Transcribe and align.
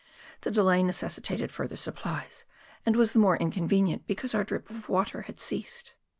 The 0.41 0.49
delay 0.49 0.81
necessitated 0.81 1.51
further 1.51 1.75
supplies, 1.75 2.43
and 2.87 2.95
was 2.95 3.11
the 3.13 3.19
more 3.19 3.37
inconvenient 3.37 4.07
because 4.07 4.33
our 4.33 4.43
drip 4.43 4.67
of 4.71 4.89
water 4.89 5.21
had 5.29 5.39
ceased. 5.39 5.93